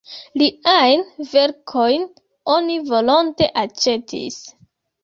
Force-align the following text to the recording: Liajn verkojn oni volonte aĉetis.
Liajn 0.41 1.03
verkojn 1.33 2.09
oni 2.57 2.81
volonte 2.89 3.53
aĉetis. 3.67 4.43